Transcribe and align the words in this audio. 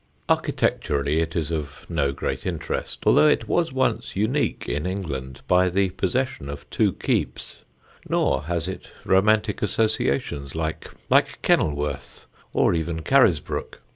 Architecturally 0.27 1.19
it 1.19 1.35
is 1.35 1.51
of 1.51 1.85
no 1.87 2.11
great 2.11 2.43
interest, 2.43 3.03
although 3.05 3.27
it 3.27 3.47
was 3.47 3.71
once 3.71 4.15
unique 4.15 4.67
in 4.67 4.87
England 4.87 5.41
by 5.47 5.69
the 5.69 5.91
possession 5.91 6.49
of 6.49 6.67
two 6.71 6.93
keeps; 6.93 7.57
nor 8.09 8.45
has 8.45 8.67
it 8.67 8.87
romantic 9.05 9.61
associations, 9.61 10.55
like 10.55 10.89
Kenilworth 11.43 12.25
or 12.51 12.73
even 12.73 13.01
Carisbrooke. 13.03 13.79